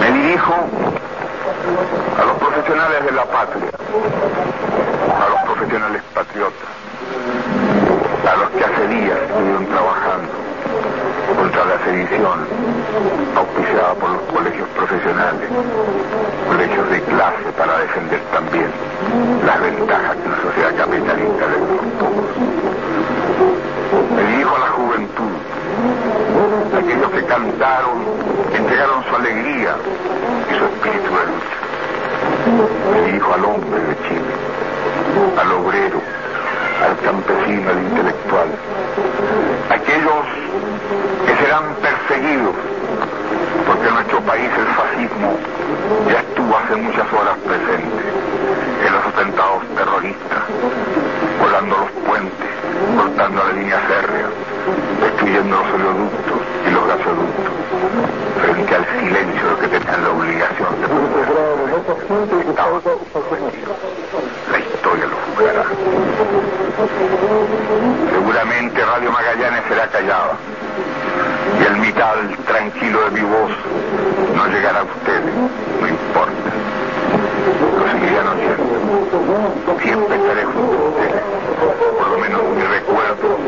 Me 0.00 0.12
dirijo 0.12 0.54
a 2.20 2.24
los 2.24 2.36
profesionales 2.38 3.04
de 3.04 3.12
la 3.12 3.24
patria, 3.24 3.77
a 3.88 5.28
los 5.30 5.40
profesionales 5.44 6.02
patriotas, 6.12 6.68
a 8.28 8.36
los 8.36 8.50
que 8.50 8.64
hace 8.64 8.88
días 8.88 9.18
estuvieron 9.22 9.66
trabajando 9.66 10.32
contra 11.36 11.64
la 11.64 11.78
sedición 11.84 12.46
auspiciada 13.34 13.94
por 13.94 14.10
los 14.10 14.22
colegios 14.22 14.68
profesionales, 14.76 15.48
colegios 16.48 16.90
de 16.90 17.00
clase 17.02 17.52
para 17.56 17.78
defender 17.78 18.20
también 18.32 18.70
las 19.46 19.60
ventajas 19.60 20.16
que 20.16 20.28
una 20.28 20.42
sociedad 20.42 20.76
capitalista 20.76 21.46
le 21.46 21.56
pocos. 21.98 22.36
Me 24.14 24.22
dirijo 24.32 24.54
a 24.54 24.58
la 24.58 24.68
juventud, 24.68 25.32
aquellos 26.76 27.10
que 27.10 27.24
cantaron, 27.24 28.04
entregaron 28.54 29.04
su 29.04 29.16
alegría 29.16 29.76
y 30.50 30.58
su 30.58 30.64
espíritu 30.64 31.08
de 31.08 31.26
lucha. 31.26 31.57
Me 32.48 33.02
dirijo 33.02 33.34
al 33.34 33.44
hombre 33.44 33.78
de 33.78 33.94
Chile, 34.08 34.32
al 35.38 35.52
obrero, 35.52 36.00
al 36.82 36.96
campesino, 37.04 37.70
al 37.70 37.78
intelectual, 37.78 38.48
aquellos 39.68 40.24
que 41.26 41.44
serán 41.44 41.64
perseguidos, 41.82 42.54
porque 43.66 43.88
en 43.88 43.94
nuestro 43.94 44.20
país 44.22 44.48
el 44.56 44.66
fascismo 44.66 45.36
ya 46.10 46.20
estuvo 46.20 46.56
hace 46.56 46.76
muchas 46.76 47.12
horas 47.12 47.36
presente 47.44 48.00
en 48.86 48.92
los 48.94 49.04
atentados 49.04 49.62
terroristas, 49.76 50.42
volando 51.38 51.76
los 51.76 51.90
puentes, 52.08 52.48
cortando 52.96 53.44
la 53.44 53.52
línea 53.52 53.78
férrea, 53.80 54.28
destruyendo 55.02 55.54
los 55.54 55.74
oleoductos 55.74 56.38
y 56.66 56.70
los 56.70 56.86
gasoductos, 56.86 57.52
frente 58.40 58.74
al 58.74 58.86
silencio 59.00 59.56
de 59.60 59.68
que 59.68 59.80
tenían 59.80 60.02
la 60.02 60.10
obligación 60.10 60.80
de 60.80 60.88
La 64.50 64.58
historia 64.58 65.06
lo 65.06 65.16
juzgará. 65.26 65.64
Seguramente 68.10 68.84
Radio 68.84 69.12
Magallanes 69.12 69.62
será 69.68 69.86
callada 69.88 70.36
y 71.60 71.64
el 71.64 71.76
mital 71.78 72.36
tranquilo 72.46 73.04
de 73.04 73.10
mi 73.10 73.20
voz 73.20 73.50
no 74.34 74.46
llegará 74.48 74.80
a 74.80 74.84
ustedes, 74.84 75.34
no 75.80 75.88
importa. 75.88 76.50
Lo 77.78 77.92
seguirán 77.92 78.28
oyendo. 78.28 79.80
Siempre 79.82 80.16
estaré 80.16 80.44
junto 80.44 80.72
a 80.72 80.88
ustedes. 80.88 81.22
Por 81.98 82.08
lo 82.08 82.18
menos 82.18 82.42
mi 82.56 82.62
recuerdo 82.62 83.38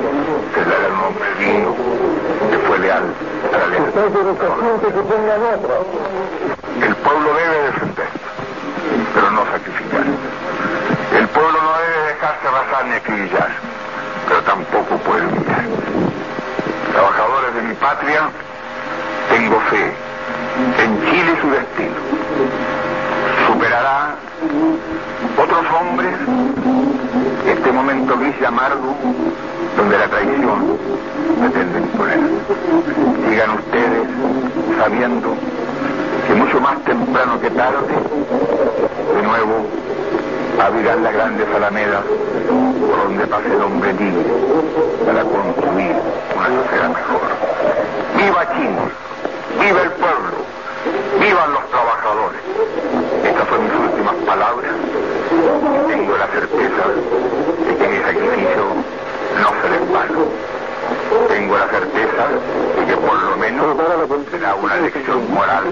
será 0.54 0.86
el 0.86 0.94
nombre 0.96 1.28
digno 1.38 1.74
que 2.50 2.58
fue 2.58 2.78
leal 2.78 3.04
El 4.00 4.08
pueblo 6.96 7.34
debe 7.34 7.62
defenderse, 7.66 8.18
pero 9.12 9.30
no 9.30 9.44
sacrificar. 9.44 10.04
El 11.18 11.28
pueblo 11.28 11.58
no 11.62 11.72
debe 11.78 12.06
dejarse 12.14 12.48
arrasar 12.48 12.86
ni 12.86 12.94
acribillar, 12.94 13.50
pero 14.26 14.42
tampoco 14.44 14.96
puede 15.04 15.26
humillar. 15.26 15.64
Trabajadores 16.92 17.54
de 17.56 17.62
mi 17.62 17.74
patria, 17.74 18.30
tengo 19.28 19.60
fe 19.68 19.92
en 20.82 21.00
Chile 21.04 21.36
su 21.42 21.50
destino. 21.50 22.00
Superará 23.48 24.14
otros 25.36 25.64
hombres 25.78 26.14
este 27.46 27.70
momento 27.70 28.16
gris 28.16 28.34
y 28.40 28.44
amargo 28.46 28.96
donde 29.76 29.98
la 29.98 30.08
traición 30.08 30.78
tarde, 37.60 37.92
de 39.14 39.22
nuevo 39.22 39.66
abrirán 40.58 41.04
las 41.04 41.12
grandes 41.12 41.46
alamedas 41.54 42.02
por 42.48 43.04
donde 43.04 43.26
pase 43.26 43.52
el 43.52 43.60
hombre 43.60 43.92
libre 43.92 44.24
para 45.04 45.22
construir 45.24 45.94
una 46.38 46.48
sociedad 46.62 46.88
mejor. 46.88 47.20
¡Viva 48.16 48.46
Chile! 48.56 48.80
¡Viva 49.60 49.82
el 49.82 49.90
pueblo! 49.90 50.36
¡Vivan 51.20 51.52
los 51.52 51.68
trabajadores! 51.68 52.40
Estas 53.24 53.48
son 53.48 53.64
mis 53.64 53.74
últimas 53.74 54.14
palabras. 54.24 54.72
Tengo 55.86 56.16
la 56.16 56.26
certeza 56.28 56.82
de 57.66 57.76
que 57.76 57.88
mi 57.88 57.98
sacrificio 57.98 58.64
no 59.36 59.48
será 59.60 59.76
en 59.76 59.92
vano. 59.92 60.24
Tengo 61.28 61.58
la 61.58 61.68
certeza 61.68 62.22
de 62.78 62.86
que 62.86 62.96
por 62.96 63.22
lo 63.22 63.36
menos 63.36 63.76
será 64.30 64.54
una 64.54 64.76
lección 64.76 65.34
moral 65.34 65.64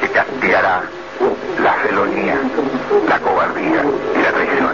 que 0.00 0.08
castigará 0.08 0.82
la 1.64 1.72
felonía, 1.82 2.38
la 3.08 3.18
cobardía 3.20 3.82
y 4.14 4.18
la 4.22 4.32
traición. 4.36 4.72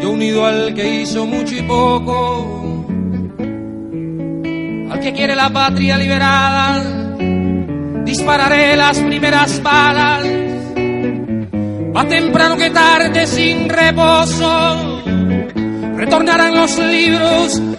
Yo 0.00 0.10
unido 0.10 0.44
al 0.44 0.74
que 0.74 1.02
hizo 1.02 1.24
mucho 1.26 1.54
y 1.54 1.62
poco, 1.62 2.84
al 4.90 5.00
que 5.00 5.12
quiere 5.12 5.36
la 5.36 5.48
patria 5.48 5.96
liberada, 5.96 6.82
dispararé 8.04 8.76
las 8.76 8.98
primeras 8.98 9.62
balas, 9.62 10.24
más 11.94 12.08
temprano 12.08 12.56
que 12.56 12.70
tarde 12.70 13.26
sin 13.28 13.68
reposo. 13.68 15.02
Retornarán 15.96 16.54
los 16.54 16.78
libros, 16.78 17.62